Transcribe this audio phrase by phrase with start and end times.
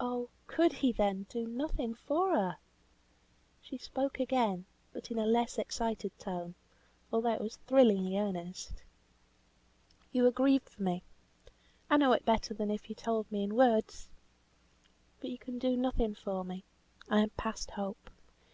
[0.00, 0.30] Oh!
[0.46, 2.56] could he, then, do nothing for her!
[3.60, 6.54] She spoke again, but in a less excited tone,
[7.12, 8.82] although it was thrillingly earnest.
[10.12, 11.02] "You are grieved for me!
[11.90, 14.08] I know it better than if you told me in words.
[15.20, 16.64] But you can do nothing for me.
[17.10, 18.08] I am past hope.